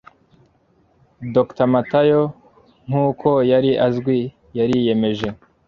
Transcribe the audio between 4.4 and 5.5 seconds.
yariyemeje